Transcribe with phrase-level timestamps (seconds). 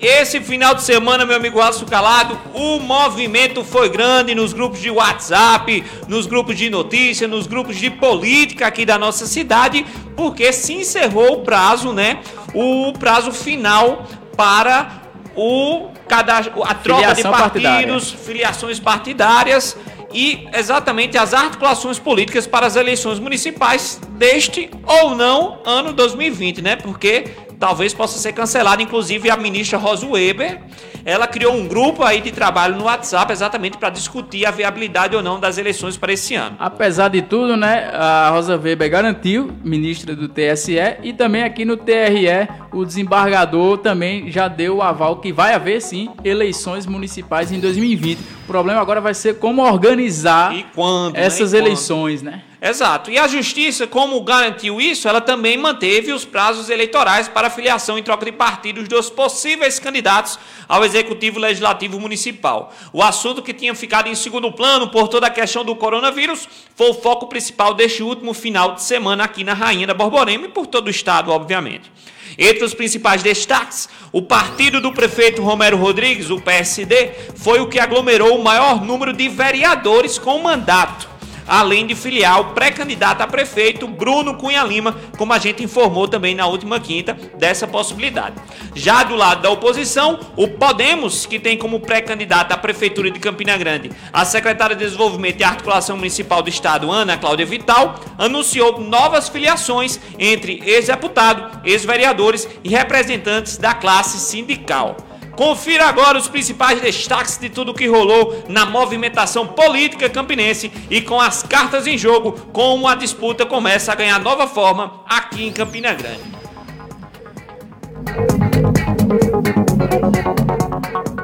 [0.00, 4.90] esse final de semana, meu amigo Alisson Calado, o movimento foi grande nos grupos de
[4.90, 9.84] WhatsApp, nos grupos de notícia, nos grupos de política aqui da nossa cidade,
[10.16, 12.20] porque se encerrou o prazo, né?
[12.54, 14.06] O prazo final
[14.36, 15.02] para
[15.34, 18.00] o cadastro, a troca Filiação de partidos, partidária.
[18.00, 19.76] filiações partidárias
[20.12, 26.76] e exatamente as articulações políticas para as eleições municipais deste ou não ano 2020, né?
[26.76, 27.24] Porque
[27.58, 28.82] talvez possa ser cancelado.
[28.82, 30.60] Inclusive, a ministra Rosa Weber,
[31.04, 35.22] ela criou um grupo aí de trabalho no WhatsApp exatamente para discutir a viabilidade ou
[35.22, 36.56] não das eleições para esse ano.
[36.58, 41.76] Apesar de tudo, né, a Rosa Weber garantiu, ministra do TSE, e também aqui no
[41.76, 47.58] TRE, o desembargador também já deu o aval que vai haver sim eleições municipais em
[47.58, 48.18] 2020.
[48.18, 51.58] O problema agora vai ser como organizar quando, essas né?
[51.58, 52.42] eleições, né?
[52.60, 53.08] Exato.
[53.08, 58.02] E a justiça, como garantiu isso, ela também manteve os prazos eleitorais para filiação em
[58.02, 62.74] troca de partidos dos possíveis candidatos ao Executivo Legislativo Municipal.
[62.92, 66.90] O assunto que tinha ficado em segundo plano por toda a questão do coronavírus foi
[66.90, 70.66] o foco principal deste último final de semana aqui na Rainha da Borborema e por
[70.66, 71.92] todo o estado, obviamente.
[72.36, 77.78] Entre os principais destaques, o partido do prefeito Romero Rodrigues, o PSD, foi o que
[77.78, 81.17] aglomerou o maior número de vereadores com mandato
[81.48, 86.34] além de filiar o pré-candidato a prefeito Bruno Cunha Lima, como a gente informou também
[86.34, 88.36] na última quinta dessa possibilidade.
[88.74, 93.56] Já do lado da oposição, o Podemos, que tem como pré-candidata à prefeitura de Campina
[93.56, 99.28] Grande a secretária de Desenvolvimento e Articulação Municipal do Estado, Ana Cláudia Vital, anunciou novas
[99.28, 105.07] filiações entre ex-deputado, ex-vereadores e representantes da classe sindical.
[105.38, 111.20] Confira agora os principais destaques de tudo que rolou na movimentação política campinense e com
[111.20, 115.94] as cartas em jogo, como a disputa começa a ganhar nova forma aqui em Campina
[115.94, 116.24] Grande.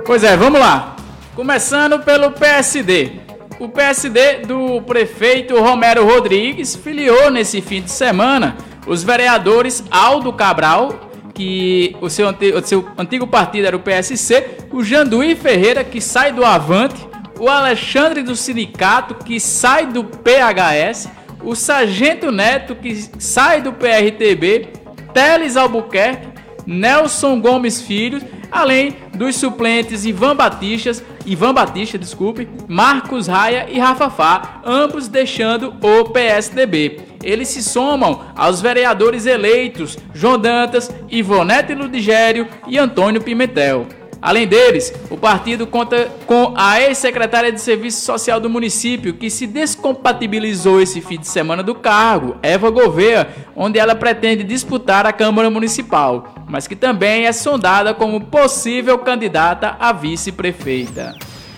[0.06, 0.94] Pois é, vamos lá.
[1.34, 3.14] Começando pelo PSD.
[3.58, 11.10] O PSD do prefeito Romero Rodrigues filiou nesse fim de semana os vereadores Aldo Cabral
[11.34, 16.33] que o seu, o seu antigo partido era o PSC, o Janduí Ferreira, que sai
[16.33, 17.06] do Avante,
[17.39, 21.09] o Alexandre do Sindicato, que sai do PHS,
[21.43, 24.69] o Sargento Neto, que sai do PRTB,
[25.12, 26.28] Teles Albuquerque,
[26.67, 34.09] Nelson Gomes Filho, além dos suplentes Ivan Batista, Ivan Batista, desculpe, Marcos Raia e Rafa
[34.09, 42.46] Fá, ambos deixando o PSDB eles se somam aos vereadores eleitos João Dantas, Ivonete Ludigério
[42.68, 43.86] e Antônio Pimentel.
[44.24, 49.46] Além deles, o partido conta com a ex-secretária de Serviço Social do município, que se
[49.46, 55.50] descompatibilizou esse fim de semana do cargo, Eva Gouveia, onde ela pretende disputar a Câmara
[55.50, 61.14] Municipal, mas que também é sondada como possível candidata a vice-prefeita.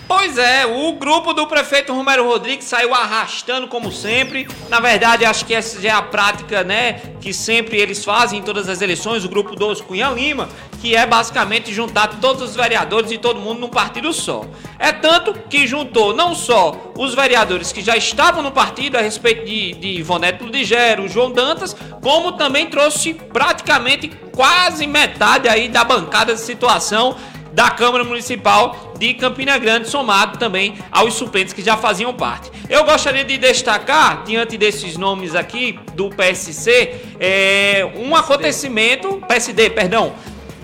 [0.07, 4.47] Pois é, o grupo do prefeito Romero Rodrigues saiu arrastando como sempre.
[4.69, 8.69] Na verdade, acho que essa é a prática, né, que sempre eles fazem em todas
[8.69, 10.47] as eleições, o grupo dos Cunha Lima,
[10.81, 14.45] que é basicamente juntar todos os vereadores e todo mundo num partido só.
[14.79, 19.45] É tanto que juntou não só os vereadores que já estavam no partido a respeito
[19.45, 26.33] de, de Ivonete Ludigero, João Dantas, como também trouxe praticamente quase metade aí da bancada
[26.33, 27.17] de situação
[27.57, 32.51] da Câmara Municipal de Campina Grande, somado também aos suplentes que já faziam parte.
[32.69, 40.13] Eu gostaria de destacar, diante desses nomes aqui do PSC, é, um acontecimento, PSD, perdão,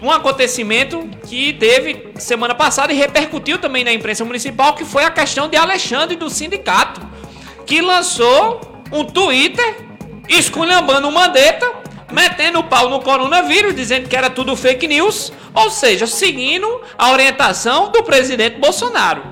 [0.03, 5.09] um acontecimento que teve semana passada e repercutiu também na imprensa municipal, que foi a
[5.09, 7.01] questão de Alexandre do sindicato,
[7.65, 8.61] que lançou
[8.91, 9.77] um Twitter
[10.29, 11.82] esculhambando o Mandetta
[12.13, 17.12] metendo o pau no coronavírus, dizendo que era tudo fake news, ou seja, seguindo a
[17.12, 19.24] orientação do presidente Bolsonaro.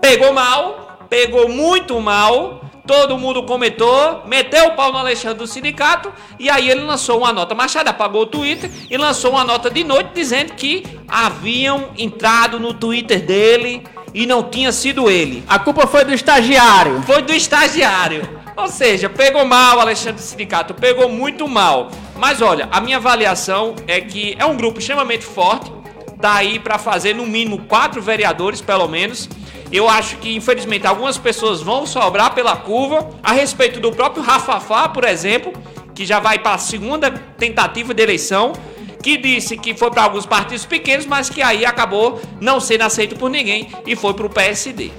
[0.00, 6.12] Pegou mal, pegou muito mal, todo mundo comentou, meteu o pau no Alexandre do sindicato
[6.38, 7.54] e aí ele lançou uma nota.
[7.54, 12.74] Machado apagou o Twitter e lançou uma nota de noite dizendo que haviam entrado no
[12.74, 15.44] Twitter dele e não tinha sido ele.
[15.48, 17.02] A culpa foi do estagiário.
[17.02, 18.38] Foi do estagiário.
[18.56, 21.90] Ou seja, pegou mal Alexandre do Sindicato, pegou muito mal.
[22.16, 25.72] Mas olha, a minha avaliação é que é um grupo extremamente forte,
[26.20, 29.28] tá aí para fazer no mínimo quatro vereadores, pelo menos.
[29.70, 33.10] Eu acho que, infelizmente, algumas pessoas vão sobrar pela curva.
[33.22, 35.52] A respeito do próprio Rafafá, por exemplo,
[35.94, 38.54] que já vai para a segunda tentativa de eleição,
[39.02, 43.16] que disse que foi para alguns partidos pequenos, mas que aí acabou não sendo aceito
[43.16, 44.90] por ninguém e foi para o PSD.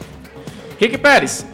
[0.79, 1.45] Rick Pérez,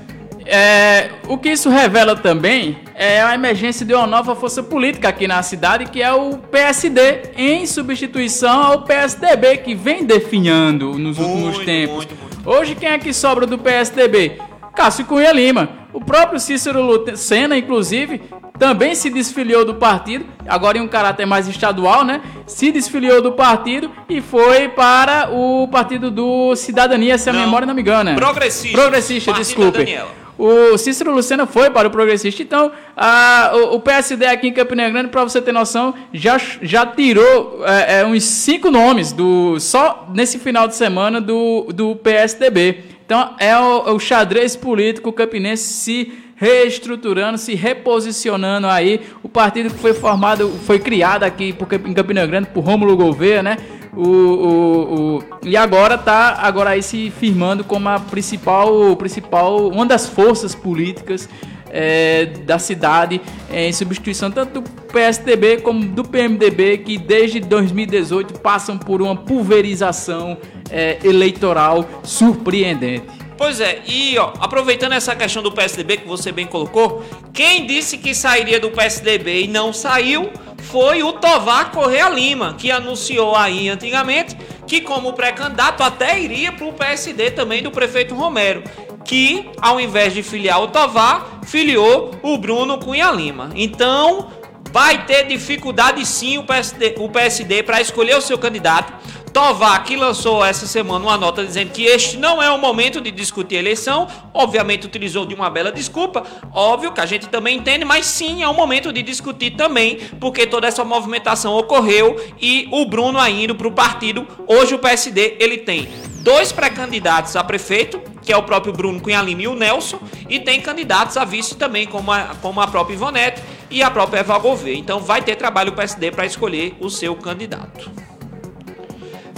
[0.45, 5.27] é, o que isso revela também é a emergência de uma nova força política aqui
[5.27, 11.31] na cidade, que é o PSD, em substituição ao PSDB, que vem definhando nos muito,
[11.31, 11.95] últimos tempos.
[11.95, 12.50] Muito, muito.
[12.50, 14.39] Hoje, quem é que sobra do PSDB?
[14.75, 15.69] Cássio Cunha Lima.
[15.92, 18.21] O próprio Cícero Senna, inclusive,
[18.57, 22.22] também se desfiliou do partido, agora em um caráter mais estadual, né?
[22.46, 27.66] Se desfiliou do partido e foi para o partido do Cidadania, se a não, memória
[27.66, 28.16] não me engana.
[28.16, 28.78] Progressista.
[28.78, 29.98] Progressista, desculpe.
[30.38, 32.44] O Cícero Lucena foi para o Progressista.
[32.44, 36.86] Então, a, o, o, PSD aqui em Campina Grande, para você ter noção, já, já
[36.86, 42.84] tirou é, é, uns cinco nomes do só nesse final de semana do, do PSDB.
[43.06, 49.01] Então é o, é o xadrez político campinense se reestruturando, se reposicionando aí.
[49.23, 53.41] O partido que foi formado, foi criado aqui por, em Campina Grande por Rômulo Gouveia,
[53.41, 53.57] né?
[53.95, 59.85] O, o, o, e agora está agora aí se firmando como a principal, principal uma
[59.85, 61.29] das forças políticas
[61.69, 68.39] é, da cidade é, em substituição tanto do PSDB como do PMDB que desde 2018
[68.41, 70.37] passam por uma pulverização
[70.69, 73.05] é, eleitoral surpreendente.
[73.37, 77.03] Pois é, e ó, aproveitando essa questão do PSDB que você bem colocou,
[77.33, 82.71] quem disse que sairia do PSDB e não saiu foi o Tovar Correa Lima, que
[82.71, 88.63] anunciou aí antigamente que como pré-candidato até iria para o PSD também do prefeito Romero,
[89.03, 93.51] que ao invés de filiar o Tovar, filiou o Bruno Cunha Lima.
[93.53, 94.31] Então,
[94.71, 98.93] vai ter dificuldade sim o PSD, o PSD para escolher o seu candidato.
[99.35, 103.11] Tovar, que lançou essa semana uma nota dizendo que este não é o momento de
[103.11, 106.23] discutir a eleição, obviamente utilizou de uma bela desculpa,
[106.53, 110.47] óbvio que a gente também entende, mas sim é o momento de discutir também, porque
[110.47, 115.57] toda essa movimentação ocorreu e o Bruno indo para o partido, hoje o PSD ele
[115.57, 115.89] tem
[116.21, 119.99] dois pré-candidatos a prefeito, que é o próprio Bruno Cunha Lima e o Nelson,
[120.29, 124.21] e tem candidatos a vice também, como a, como a própria Ivonete e a própria
[124.21, 124.77] Eva Gouveia.
[124.77, 128.14] Então vai ter trabalho o PSD para escolher o seu candidato.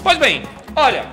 [0.08, 0.44] Pois bem,
[0.74, 1.06] olha,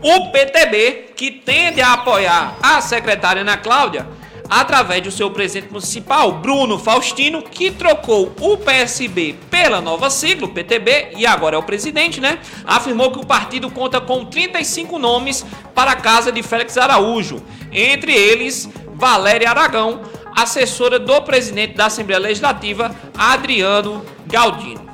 [0.00, 4.06] o PTB, que tende a apoiar a secretária Ana Cláudia,
[4.48, 10.52] através do seu presidente municipal, Bruno Faustino, que trocou o PSB pela nova sigla, o
[10.52, 12.38] PTB, e agora é o presidente, né?
[12.64, 15.44] Afirmou que o partido conta com 35 nomes
[15.74, 20.02] para a casa de Félix Araújo, entre eles Valéria Aragão,
[20.36, 24.88] assessora do presidente da Assembleia Legislativa, Adriano Galdino.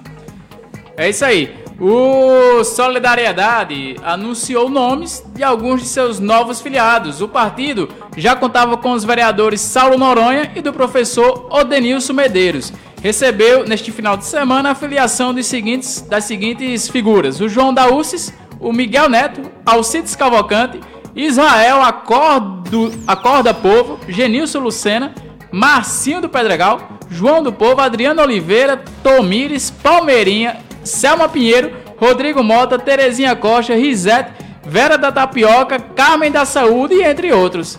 [0.97, 1.60] É isso aí.
[1.81, 7.23] O Solidariedade anunciou nomes de alguns de seus novos filiados.
[7.23, 7.89] O partido
[8.19, 12.71] já contava com os vereadores Saulo Noronha e do professor Odenilson Medeiros.
[13.03, 18.31] Recebeu neste final de semana a filiação dos seguintes, das seguintes figuras: o João Daúcis,
[18.61, 20.79] o Miguel Neto, Alcides Cavalcante,
[21.17, 25.15] Israel Acordo, Acorda Povo, Genilson Lucena,
[25.51, 33.37] Marcinho do Pedregal, João do Povo, Adriano Oliveira, Tomires, Palmeirinha Selma Pinheiro, Rodrigo Mota, Terezinha
[33.37, 34.31] Costa, Risete,
[34.65, 37.79] Vera da Tapioca, Carmen da Saúde e entre outros.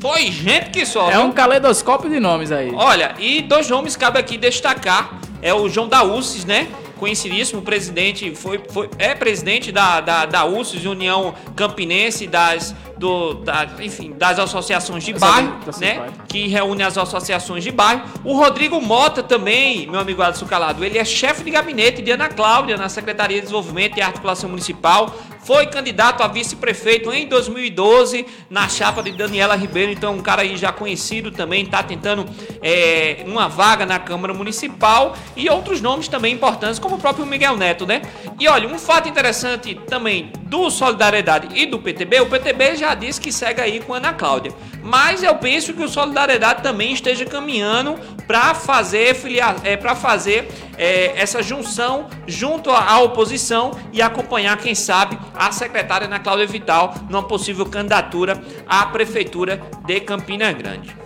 [0.00, 1.10] Foi gente que só.
[1.10, 2.72] É um caleidoscópio de nomes aí.
[2.74, 5.20] Olha, e dois nomes cabe aqui destacar.
[5.42, 6.68] É o João da UCES, né?
[6.98, 13.66] Conhecidíssimo presidente, foi, foi, é presidente da, da, da UCES, União Campinense das do, da,
[13.80, 16.10] enfim, das associações de bairro, né?
[16.28, 18.02] Que reúne as associações de bairro.
[18.22, 22.28] O Rodrigo Mota também, meu amigo Alisson Calado, ele é chefe de gabinete de Ana
[22.28, 25.16] Cláudia na Secretaria de Desenvolvimento e Articulação Municipal.
[25.42, 30.54] Foi candidato a vice-prefeito em 2012 na chapa de Daniela Ribeiro, então um cara aí
[30.58, 32.26] já conhecido também, está tentando
[32.62, 37.56] é, uma vaga na Câmara Municipal e outros nomes também importantes, como o próprio Miguel
[37.56, 38.02] Neto, né?
[38.38, 43.20] E olha, um fato interessante também do Solidariedade e do PTB, o PTB já disse
[43.20, 44.52] que segue aí com a Ana Cláudia.
[44.82, 47.94] Mas eu penso que o Solidariedade também esteja caminhando
[48.26, 54.74] para fazer, filiar, é, para fazer é, essa junção junto à oposição e acompanhar, quem
[54.74, 60.96] sabe, a secretária Ana Cláudia Vital numa possível candidatura à Prefeitura de Campina Grande.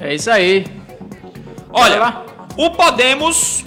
[0.00, 0.66] É isso aí.
[1.70, 2.24] Olha,
[2.56, 3.64] o Podemos,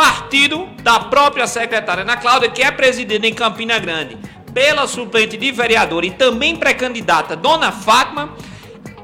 [0.00, 4.16] partido da própria secretária Ana Cláudia, que é presidida em Campina Grande
[4.54, 8.34] pela suplente de vereador e também pré-candidata Dona Fátima,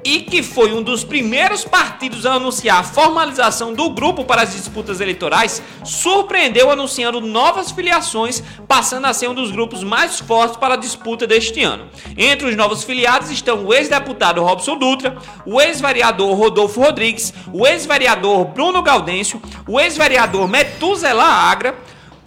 [0.07, 4.53] e que foi um dos primeiros partidos a anunciar a formalização do grupo para as
[4.53, 10.75] disputas eleitorais, surpreendeu anunciando novas filiações, passando a ser um dos grupos mais fortes para
[10.75, 11.89] a disputa deste ano.
[12.17, 18.45] Entre os novos filiados estão o ex-deputado Robson Dutra, o ex-vereador Rodolfo Rodrigues, o ex-vereador
[18.45, 21.77] Bruno Gaudêncio, o ex-vereador Metuzela Agra,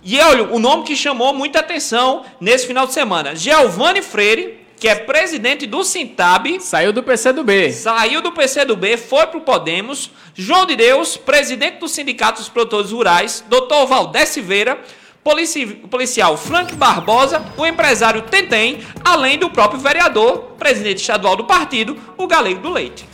[0.03, 4.87] e olha, o nome que chamou muita atenção nesse final de semana: Giovanni Freire, que
[4.87, 6.59] é presidente do Sintab.
[6.61, 7.71] Saiu do PCdoB.
[7.73, 10.09] Saiu do PCdoB, foi pro Podemos.
[10.33, 13.43] João de Deus, presidente do Sindicato dos Produtores Rurais.
[13.49, 14.79] Doutor Valdés Silveira,
[15.23, 21.97] polici policial Frank Barbosa, o empresário Tentem, além do próprio vereador, presidente estadual do partido,
[22.17, 23.05] o Galego do Leite.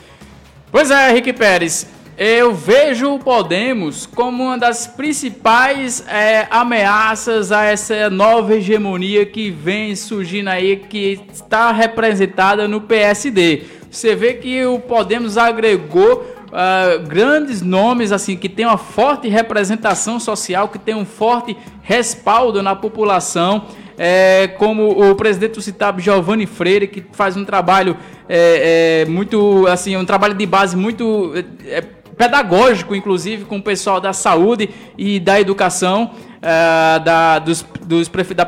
[0.71, 1.94] Pois é, Henrique Pérez.
[2.17, 9.51] Eu vejo o Podemos como uma das principais é, ameaças a essa nova hegemonia que
[9.51, 13.63] vem surgindo aí, que está representada no PSD.
[13.91, 20.17] Você vê que o Podemos agregou uh, grandes nomes assim que tem uma forte representação
[20.17, 23.65] social, que tem um forte respaldo na população.
[23.97, 27.95] É, como o presidente do CITAB, Giovanni Freire, que faz um trabalho
[28.27, 31.31] é, é, muito, assim, um trabalho de base muito
[31.65, 31.81] é,
[32.17, 38.47] pedagógico, inclusive, com o pessoal da saúde e da educação, uh, da, dos, dos, da,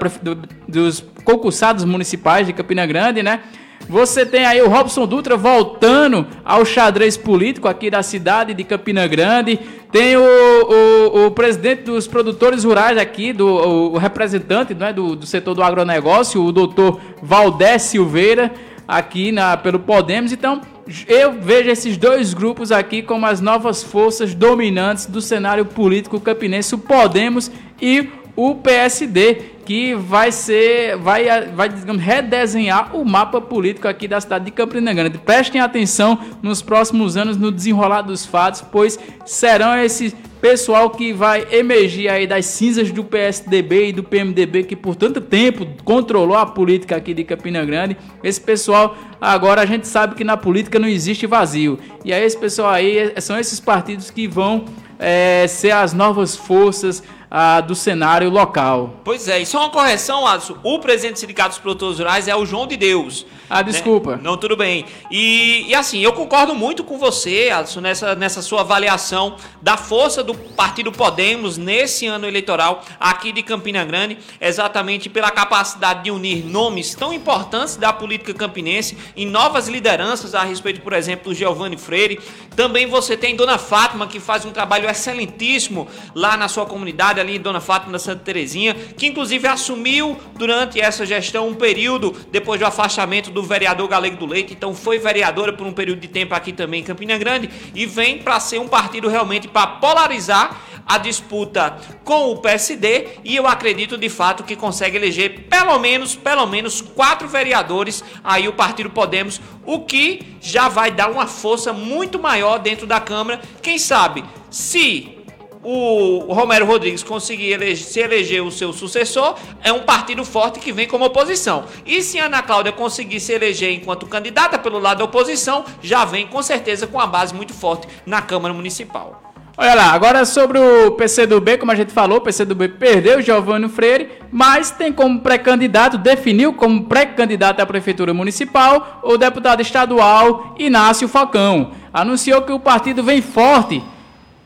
[0.67, 3.41] dos concursados municipais de Campina Grande, né?
[3.89, 9.07] Você tem aí o Robson Dutra voltando ao xadrez político aqui da cidade de Campina
[9.07, 9.57] Grande.
[9.91, 15.15] Tem o, o, o presidente dos produtores rurais aqui, do, o, o representante né, do,
[15.15, 18.51] do setor do agronegócio, o doutor Valdés Silveira,
[18.87, 20.31] aqui na, pelo Podemos.
[20.31, 20.61] Então,
[21.07, 26.73] eu vejo esses dois grupos aqui como as novas forças dominantes do cenário político campinense,
[26.73, 27.51] o Podemos
[27.81, 29.33] e o PSD,
[29.65, 34.93] que vai ser, vai, vai digamos, redesenhar o mapa político aqui da cidade de Campina
[34.93, 35.17] Grande.
[35.17, 41.47] Prestem atenção nos próximos anos no desenrolar dos fatos, pois serão esses pessoal que vai
[41.51, 46.45] emergir aí das cinzas do PSDB e do PMDB que por tanto tempo controlou a
[46.45, 47.97] política aqui de Campina Grande.
[48.23, 51.79] Esse pessoal agora a gente sabe que na política não existe vazio.
[52.05, 54.65] E aí esse pessoal aí são esses partidos que vão
[54.99, 59.01] é, ser as novas forças ah, do cenário local.
[59.03, 60.57] Pois é, e só uma correção, Alisson.
[60.63, 63.25] O presidente do Sindicato dos Produtores Rurais é o João de Deus.
[63.49, 64.17] Ah, desculpa.
[64.17, 64.21] Né?
[64.23, 64.85] Não, tudo bem.
[65.11, 70.23] E, e, assim, eu concordo muito com você, Alisson, nessa, nessa sua avaliação da força
[70.23, 76.45] do Partido Podemos nesse ano eleitoral aqui de Campina Grande, exatamente pela capacidade de unir
[76.45, 81.77] nomes tão importantes da política campinense em novas lideranças a respeito, por exemplo, do Giovanni
[81.77, 82.19] Freire.
[82.55, 87.39] Também você tem Dona Fátima, que faz um trabalho excelentíssimo lá na sua comunidade ali,
[87.39, 93.31] Dona Fátima Santa Terezinha, que inclusive assumiu durante essa gestão um período depois do afastamento
[93.31, 96.81] do vereador Galego do Leite, então foi vereadora por um período de tempo aqui também
[96.81, 102.31] em Campina Grande e vem para ser um partido realmente para polarizar a disputa com
[102.31, 107.27] o PSD e eu acredito de fato que consegue eleger pelo menos, pelo menos quatro
[107.27, 112.87] vereadores aí o Partido Podemos, o que já vai dar uma força muito maior dentro
[112.87, 113.41] da Câmara.
[113.61, 115.16] Quem sabe se
[115.63, 120.71] o Romero Rodrigues conseguir eleger, se eleger o seu sucessor, é um partido forte que
[120.71, 121.65] vem como oposição.
[121.85, 126.27] E se Ana Cláudia conseguir se eleger enquanto candidata pelo lado da oposição, já vem
[126.27, 129.27] com certeza com a base muito forte na Câmara Municipal.
[129.59, 134.11] Olha lá, agora sobre o PCdoB, como a gente falou, o PCdoB perdeu Giovanni Freire,
[134.31, 141.71] mas tem como pré-candidato, definiu como pré-candidato à Prefeitura Municipal o deputado estadual Inácio Falcão.
[141.91, 143.83] Anunciou que o partido vem forte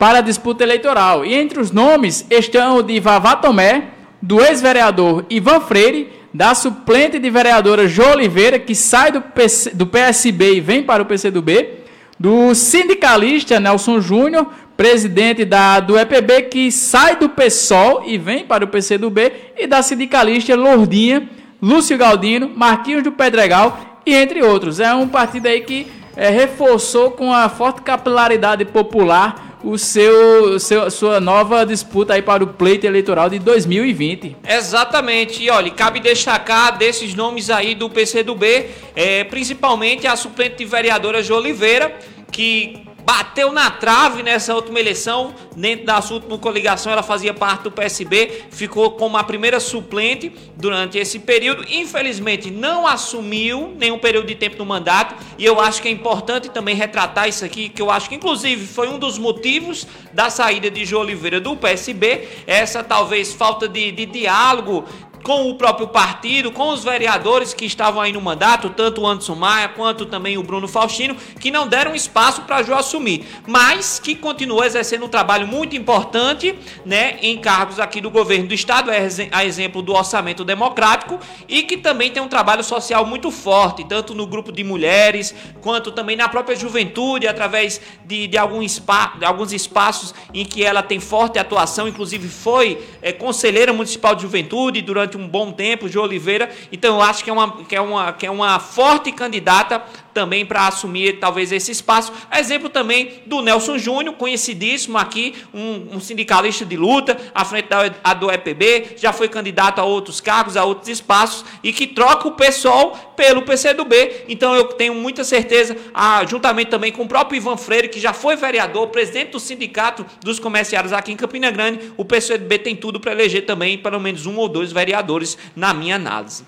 [0.01, 1.23] para a disputa eleitoral.
[1.23, 3.89] E entre os nomes estão o de Vavá Tomé,
[4.19, 9.85] do ex-vereador Ivan Freire, da suplente de vereadora Jo Oliveira, que sai do, PC, do
[9.85, 11.83] PSB e vem para o PCdoB,
[12.19, 18.65] do sindicalista Nelson Júnior, presidente da, do EPB, que sai do PSOL e vem para
[18.65, 21.29] o PCdoB, e da sindicalista Lourdinha,
[21.61, 24.79] Lúcio Galdino, Marquinhos do Pedregal, e entre outros.
[24.79, 30.89] É um partido aí que é, reforçou com a forte capilaridade popular o seu, seu,
[30.89, 34.37] sua nova disputa aí para o pleito eleitoral de 2020.
[34.47, 35.43] Exatamente.
[35.43, 41.21] E olha, cabe destacar desses nomes aí do PCdoB, é, principalmente a suplente de vereadora
[41.21, 41.95] de Oliveira,
[42.31, 47.63] que bateu na trave nessa última eleição, dentro da sua última coligação, ela fazia parte
[47.63, 51.65] do PSB, ficou como a primeira suplente durante esse período.
[51.69, 56.49] Infelizmente, não assumiu nenhum período de tempo no mandato, e eu acho que é importante
[56.49, 60.69] também retratar isso aqui, que eu acho que inclusive foi um dos motivos da saída
[60.69, 64.85] de João Oliveira do PSB, essa talvez falta de, de diálogo
[65.23, 69.35] com o próprio partido, com os vereadores que estavam aí no mandato, tanto o Anderson
[69.35, 74.15] Maia quanto também o Bruno Faustino, que não deram espaço para João assumir, mas que
[74.15, 79.07] continuou exercendo um trabalho muito importante, né, em cargos aqui do governo do estado, é
[79.31, 84.13] a exemplo do orçamento democrático, e que também tem um trabalho social muito forte, tanto
[84.13, 89.25] no grupo de mulheres, quanto também na própria juventude, através de, de, algum spa, de
[89.25, 94.81] alguns espaços em que ela tem forte atuação, inclusive foi é, conselheira municipal de juventude
[94.81, 96.49] durante durante um bom tempo, de Oliveira.
[96.71, 100.45] Então eu acho que é uma, que é uma, que é uma forte candidata também
[100.45, 102.11] para assumir talvez esse espaço.
[102.37, 108.13] Exemplo também do Nelson Júnior, conhecidíssimo aqui, um, um, sindicalista de luta, à frente da,
[108.13, 112.31] do EPB, já foi candidato a outros cargos, a outros espaços, e que troca o
[112.31, 114.25] pessoal pelo PCdoB.
[114.27, 118.13] Então eu tenho muita certeza, ah, juntamente também com o próprio Ivan Freire, que já
[118.13, 122.99] foi vereador, presidente do Sindicato dos Comerciários aqui em Campina Grande, o PCdoB tem tudo
[122.99, 126.43] para eleger também pelo menos um ou dois vereadores, na minha análise.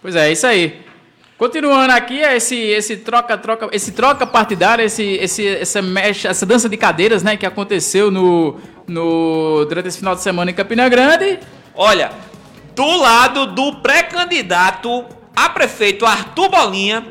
[0.00, 0.91] Pois é, é isso aí.
[1.42, 6.68] Continuando aqui, esse esse troca troca esse troca partidário, esse, esse essa mecha, essa dança
[6.68, 11.40] de cadeiras, né, que aconteceu no, no durante esse final de semana em Campina Grande.
[11.74, 12.12] Olha,
[12.76, 17.04] do lado do pré-candidato a prefeito Arthur Bolinha,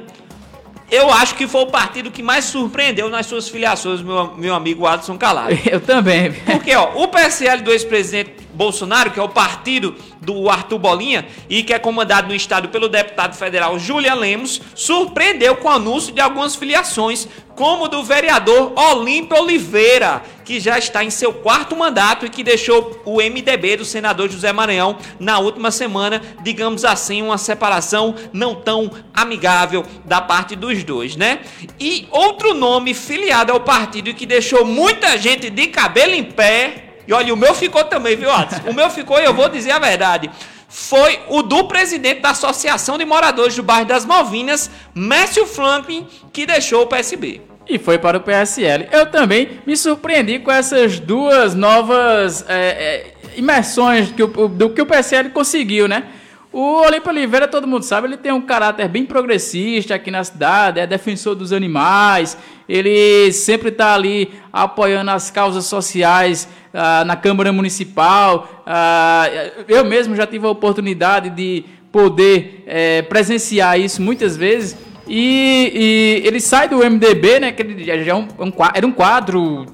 [0.89, 4.87] eu acho que foi o partido que mais surpreendeu nas suas filiações, meu, meu amigo
[4.87, 5.59] Adson Calado.
[5.69, 6.31] Eu também.
[6.31, 11.63] Porque, ó, o PSL do ex-presidente Bolsonaro, que é o partido do Arthur Bolinha e
[11.63, 16.21] que é comandado no estado pelo deputado federal Julian Lemos, surpreendeu com o anúncio de
[16.21, 22.29] algumas filiações, como do vereador Olímpio Oliveira, que já está em seu quarto mandato e
[22.29, 28.15] que deixou o MDB do senador José Maranhão na última semana, digamos assim, uma separação
[28.33, 31.39] não tão amigável da parte dos dois, né?
[31.79, 36.90] E outro nome filiado ao partido e que deixou muita gente de cabelo em pé
[37.11, 38.69] e olha, o meu ficou também, viu, Adson?
[38.69, 40.31] O meu ficou e eu vou dizer a verdade.
[40.69, 46.45] Foi o do presidente da Associação de Moradores do Bairro das Malvinas, Mércio Franklin, que
[46.45, 47.41] deixou o PSB.
[47.67, 48.87] E foi para o PSL.
[48.93, 54.81] Eu também me surpreendi com essas duas novas é, é, imersões que o, do que
[54.81, 56.05] o PSL conseguiu, né?
[56.53, 60.79] O Olímpio Oliveira, todo mundo sabe, ele tem um caráter bem progressista aqui na cidade,
[60.79, 62.37] é defensor dos animais,
[62.71, 68.63] ele sempre está ali apoiando as causas sociais ah, na Câmara Municipal.
[68.65, 69.29] Ah,
[69.67, 74.77] eu mesmo já tive a oportunidade de poder é, presenciar isso muitas vezes.
[75.05, 77.51] E, e, ele sai do MDB, né?
[77.51, 79.65] Que ele já é um, um, era um quadro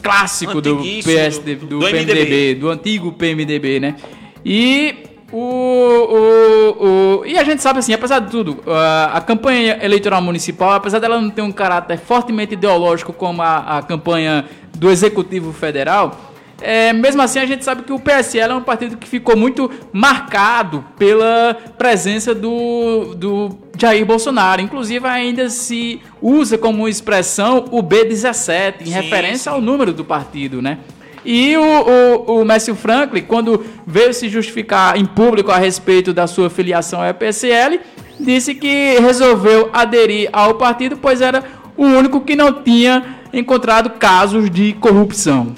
[0.00, 2.54] clássico do PSD, do, do, do PMDB, MDB.
[2.54, 3.96] do antigo PMDB, né?
[4.44, 4.94] E
[5.36, 10.22] o, o, o, e a gente sabe assim, apesar de tudo, a, a, campanha eleitoral
[10.22, 14.44] municipal, apesar dela não ter um caráter fortemente ideológico como a, a campanha
[14.78, 18.96] do Executivo Federal, é, mesmo assim a gente sabe que o PSL é um partido
[18.96, 24.62] que ficou muito marcado pela presença do, do Jair Bolsonaro.
[24.62, 29.56] Inclusive ainda se usa como expressão o B17, em sim, referência sim.
[29.56, 30.78] ao número do partido, né?
[31.24, 36.26] E o, o, o Messi Franklin, quando veio se justificar em público a respeito da
[36.26, 37.80] sua filiação ao PSL,
[38.20, 41.42] disse que resolveu aderir ao partido, pois era
[41.76, 45.54] o único que não tinha encontrado casos de corrupção.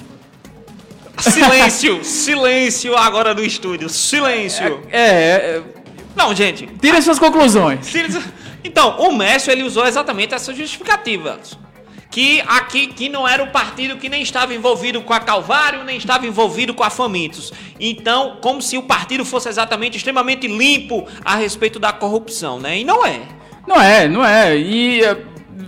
[1.18, 4.80] Silêncio, silêncio agora no estúdio, silêncio.
[4.90, 5.62] É, é, é
[6.14, 6.66] não, gente.
[6.80, 7.92] Tire suas conclusões.
[8.64, 11.38] Então, o Messi ele usou exatamente essa justificativa
[12.16, 15.98] que aqui que não era o partido que nem estava envolvido com a Calvário, nem
[15.98, 17.52] estava envolvido com a Famintos.
[17.78, 22.78] Então, como se o partido fosse exatamente extremamente limpo a respeito da corrupção, né?
[22.78, 23.20] E não é.
[23.68, 24.56] Não é, não é.
[24.56, 25.02] E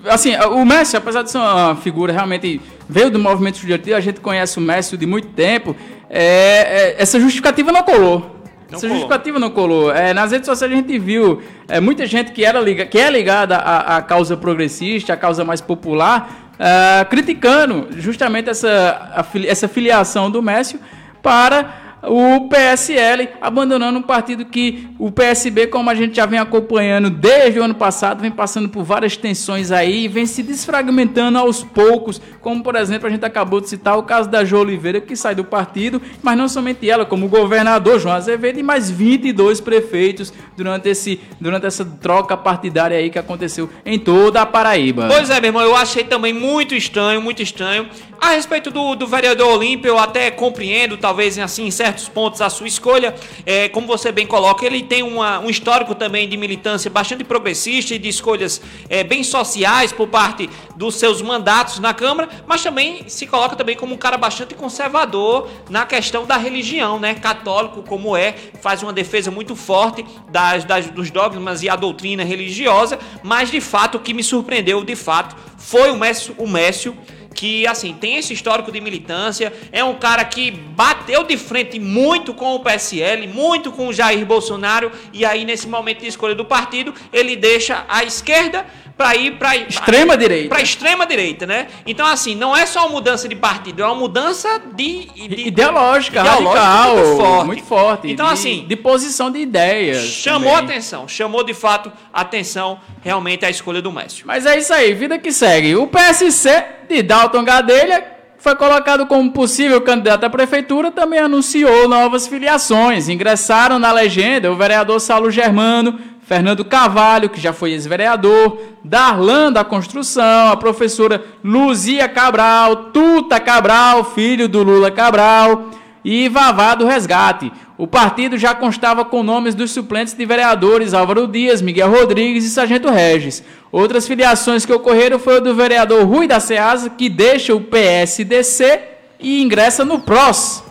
[0.06, 4.18] assim, o Messi, apesar de ser uma figura realmente veio do movimento estudantil, a gente
[4.18, 5.76] conhece o Messi de muito tempo,
[6.08, 8.37] é, é, essa justificativa não colou.
[8.70, 9.90] Não Essa justificativa não colou.
[9.90, 13.10] É, nas redes sociais a gente viu é, muita gente que, era liga, que é
[13.10, 19.68] ligada à, à causa progressista, à causa mais popular, é, criticando justamente essa, a, essa
[19.68, 20.78] filiação do Messi
[21.22, 27.10] para o PSL abandonando um partido que o PSB, como a gente já vem acompanhando
[27.10, 31.62] desde o ano passado, vem passando por várias tensões aí e vem se desfragmentando aos
[31.64, 35.16] poucos, como por exemplo a gente acabou de citar o caso da Jo Oliveira, que
[35.16, 39.60] sai do partido, mas não somente ela, como o governador João Azevedo e mais 22
[39.60, 45.08] prefeitos durante, esse, durante essa troca partidária aí que aconteceu em toda a Paraíba.
[45.08, 47.88] Pois é, meu irmão, eu achei também muito estranho, muito estranho.
[48.20, 52.50] A respeito do, do vereador Olímpio, eu até compreendo, talvez assim, em certos pontos, a
[52.50, 53.14] sua escolha.
[53.46, 57.94] É, como você bem coloca, ele tem uma, um histórico também de militância bastante progressista
[57.94, 63.08] e de escolhas é, bem sociais por parte dos seus mandatos na Câmara, mas também
[63.08, 67.14] se coloca também como um cara bastante conservador na questão da religião, né?
[67.14, 72.22] Católico como é, faz uma defesa muito forte das, das, dos dogmas e a doutrina
[72.22, 75.98] religiosa, mas de fato o que me surpreendeu, de fato, foi o
[76.38, 76.96] o Mécio
[77.34, 82.34] que assim tem esse histórico de militância, é um cara que bateu de frente muito
[82.34, 86.44] com o PSL, muito com o Jair Bolsonaro e aí nesse momento de escolha do
[86.44, 88.66] partido ele deixa a esquerda
[88.98, 90.48] para ir para extrema direita.
[90.48, 91.68] Para extrema direita, né?
[91.86, 96.20] Então assim, não é só uma mudança de partido, é uma mudança de, de ideológica,
[96.20, 97.46] ideológica radical, muito forte.
[97.46, 100.02] Muito forte então de, assim, de posição de ideias.
[100.02, 100.64] Chamou também.
[100.72, 104.26] atenção, chamou de fato atenção realmente a escolha do Messi.
[104.26, 105.76] Mas é isso aí, vida que segue.
[105.76, 112.26] O PSC de Dalton Gadelha foi colocado como possível candidato à prefeitura, também anunciou novas
[112.26, 113.08] filiações.
[113.08, 119.64] Ingressaram na legenda o vereador Saulo Germano, Fernando Cavalho, que já foi ex-vereador, Darlan da
[119.64, 125.70] Construção, a professora Luzia Cabral, Tuta Cabral, filho do Lula Cabral,
[126.04, 127.50] e Vavá do Resgate.
[127.78, 132.50] O partido já constava com nomes dos suplentes de vereadores Álvaro Dias, Miguel Rodrigues e
[132.50, 133.42] Sargento Regis.
[133.72, 138.80] Outras filiações que ocorreram foi o do vereador Rui da Ceasa, que deixa o PSDC
[139.18, 140.62] e ingressa no PROS.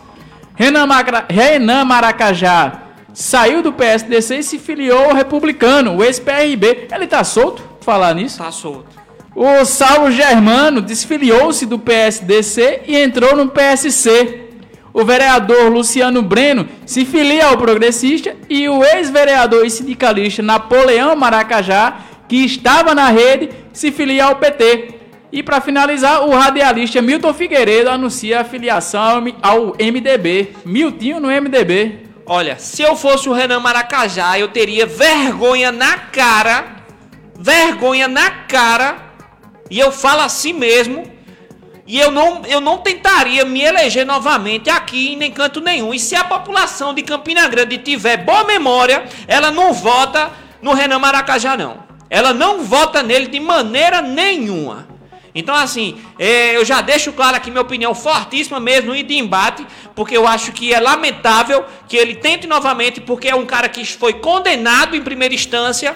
[0.54, 0.86] Renan,
[1.28, 2.87] Renan Maracajá
[3.18, 6.86] saiu do PSDC e se filiou ao republicano, o ex-PRB.
[6.94, 7.60] Ele tá solto?
[7.80, 8.38] Falar nisso?
[8.38, 8.86] Tá solto.
[9.34, 14.44] O Saulo Germano desfiliou-se do PSDC e entrou no PSC.
[14.94, 21.98] O vereador Luciano Breno se filia ao progressista e o ex-vereador e sindicalista Napoleão Maracajá,
[22.28, 24.94] que estava na rede, se filia ao PT.
[25.32, 30.52] E para finalizar, o radialista Milton Figueiredo anuncia a filiação ao MDB.
[30.64, 32.07] Miltinho no MDB.
[32.30, 36.76] Olha, se eu fosse o Renan Maracajá, eu teria vergonha na cara,
[37.34, 38.98] vergonha na cara,
[39.70, 41.10] e eu falo assim mesmo,
[41.86, 45.94] e eu não, eu não tentaria me eleger novamente aqui em canto nenhum.
[45.94, 50.98] E se a população de Campina Grande tiver boa memória, ela não vota no Renan
[50.98, 51.82] Maracajá, não.
[52.10, 54.86] Ela não vota nele de maneira nenhuma.
[55.38, 59.64] Então, assim, é, eu já deixo claro aqui minha opinião fortíssima mesmo e de embate,
[59.94, 63.84] porque eu acho que é lamentável que ele tente novamente, porque é um cara que
[63.84, 65.94] foi condenado em primeira instância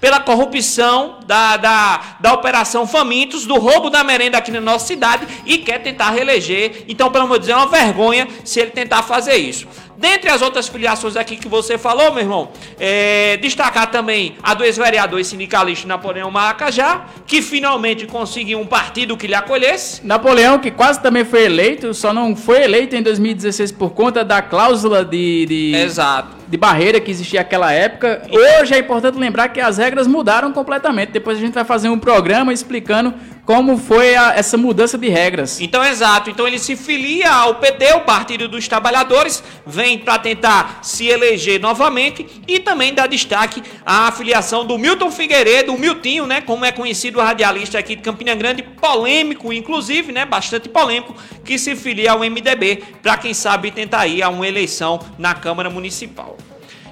[0.00, 5.26] pela corrupção da, da, da Operação Famintos, do roubo da merenda aqui na nossa cidade
[5.44, 6.84] e quer tentar reeleger.
[6.86, 9.66] Então, pelo amor de Deus, é uma vergonha se ele tentar fazer isso.
[9.98, 14.64] Dentre as outras filiações aqui que você falou, meu irmão, é, destacar também a do
[14.64, 20.06] ex-vereador e sindicalista Napoleão Maracajá, que finalmente conseguiu um partido que lhe acolhesse.
[20.06, 24.42] Napoleão, que quase também foi eleito, só não foi eleito em 2016 por conta da
[24.42, 26.36] cláusula de, de, Exato.
[26.46, 28.22] de barreira que existia naquela época.
[28.30, 31.12] Hoje é importante lembrar que as regras mudaram completamente.
[31.12, 33.14] Depois a gente vai fazer um programa explicando
[33.46, 35.60] como foi a, essa mudança de regras.
[35.60, 36.28] Então, exato.
[36.28, 41.60] Então ele se filia ao PT, o Partido dos Trabalhadores, vem para tentar se eleger
[41.60, 46.72] novamente e também dá destaque à filiação do Milton Figueiredo, o Miltinho, né, como é
[46.72, 52.12] conhecido o radialista aqui de Campina Grande, polêmico inclusive, né, bastante polêmico, que se filia
[52.12, 56.36] ao MDB para quem sabe tentar ir a uma eleição na Câmara Municipal.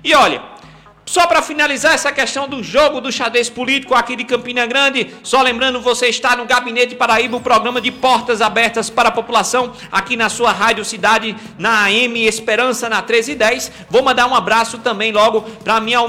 [0.04, 0.53] E olha,
[1.06, 5.42] só para finalizar essa questão do jogo do xadrez político aqui de Campina Grande, só
[5.42, 10.16] lembrando, você está no Gabinete Paraíba, o programa de portas abertas para a população, aqui
[10.16, 13.70] na sua Rádio Cidade, na AM Esperança, na 1310.
[13.90, 16.00] Vou mandar um abraço também logo para minha,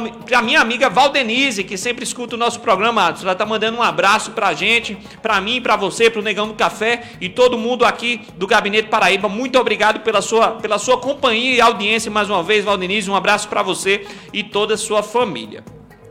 [0.42, 3.16] minha amiga Valdenise, que sempre escuta o nosso programa.
[3.22, 6.48] Ela está mandando um abraço para a gente, para mim, para você, para o Negão
[6.48, 9.28] do Café e todo mundo aqui do Gabinete Paraíba.
[9.28, 13.10] Muito obrigado pela sua, pela sua companhia e audiência mais uma vez, Valdenise.
[13.12, 15.64] Um abraço para você e todas sua família.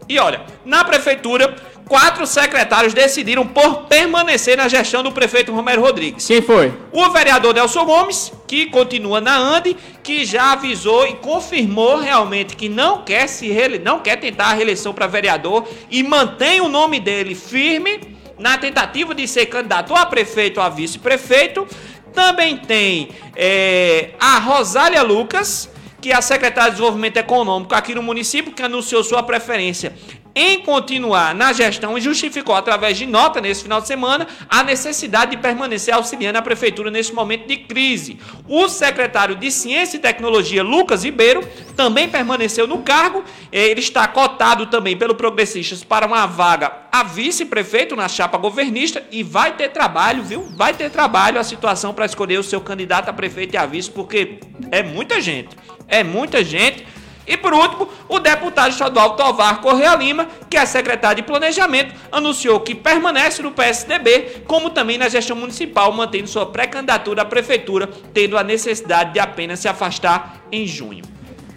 [0.09, 1.55] E olha, na prefeitura,
[1.89, 6.27] quatro secretários decidiram por permanecer na gestão do prefeito Romero Rodrigues.
[6.27, 6.73] Quem foi?
[6.93, 12.69] O vereador Nelson Gomes, que continua na ANDE, que já avisou e confirmou realmente que
[12.69, 13.79] não quer se reele...
[13.79, 19.15] não quer tentar a reeleição para vereador e mantém o nome dele firme na tentativa
[19.15, 21.67] de ser candidato a prefeito ou a vice-prefeito.
[22.13, 25.69] Também tem é, a Rosália Lucas,
[26.05, 29.95] que a secretária de Desenvolvimento Econômico aqui no município, que anunciou sua preferência
[30.35, 35.33] em continuar na gestão e justificou através de nota nesse final de semana a necessidade
[35.33, 38.19] de permanecer auxiliando a prefeitura nesse momento de crise.
[38.49, 43.25] O secretário de Ciência e Tecnologia, Lucas Ribeiro, também permaneceu no cargo.
[43.53, 49.23] Ele está cotado também pelo Progressistas para uma vaga a vice-prefeito na chapa governista e
[49.23, 50.49] vai ter trabalho, viu?
[50.57, 53.91] Vai ter trabalho a situação para escolher o seu candidato a prefeito e a vice,
[53.91, 54.39] porque
[54.71, 55.57] é muita gente.
[55.89, 56.87] É muita gente.
[57.27, 62.61] E por último, o deputado estadual Tovar Correa Lima, que é secretário de Planejamento, anunciou
[62.61, 68.37] que permanece no PSDB, como também na gestão municipal, mantendo sua pré-candidatura à prefeitura, tendo
[68.37, 71.14] a necessidade de apenas se afastar em junho.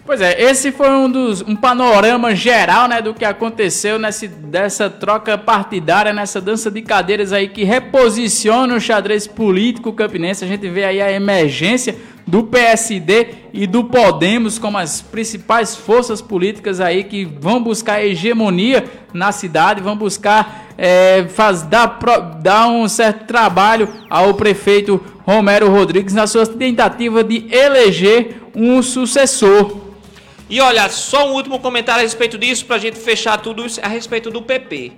[0.08, 4.88] Pois é, esse foi um dos um panorama geral, né, do que aconteceu nessa dessa
[4.88, 10.42] troca partidária, nessa dança de cadeiras aí que reposiciona o xadrez político campinense.
[10.42, 11.94] A gente vê aí a emergência
[12.26, 18.86] do PSD e do Podemos como as principais forças políticas aí que vão buscar hegemonia
[19.12, 21.98] na cidade, vão buscar é, faz, dar,
[22.42, 29.87] dar um certo trabalho ao prefeito Romero Rodrigues na sua tentativa de eleger um sucessor.
[30.48, 33.80] E olha, só um último comentário a respeito disso, para a gente fechar tudo isso,
[33.82, 34.92] a respeito do PP.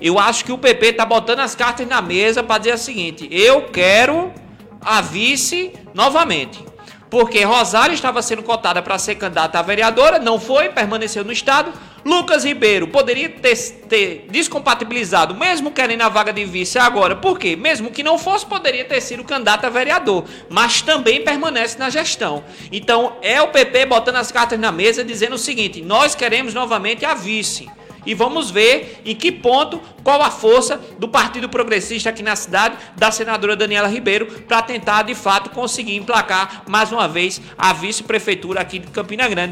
[0.00, 3.28] Eu acho que o PP tá botando as cartas na mesa para dizer o seguinte:
[3.30, 4.32] eu quero
[4.80, 6.64] a vice novamente.
[7.08, 11.72] Porque Rosário estava sendo cotada para ser candidata a vereadora, não foi, permaneceu no estado.
[12.10, 13.56] Lucas Ribeiro poderia ter,
[13.88, 17.14] ter, descompatibilizado, mesmo querendo a vaga de vice agora.
[17.14, 17.54] Por quê?
[17.54, 22.42] Mesmo que não fosse, poderia ter sido candidato a vereador, mas também permanece na gestão.
[22.72, 27.04] Então é o PP botando as cartas na mesa, dizendo o seguinte: nós queremos novamente
[27.04, 27.70] a vice.
[28.04, 32.76] E vamos ver em que ponto, qual a força do Partido Progressista aqui na cidade,
[32.96, 38.60] da senadora Daniela Ribeiro, para tentar de fato conseguir emplacar mais uma vez a vice-prefeitura
[38.60, 39.48] aqui de Campina Grande.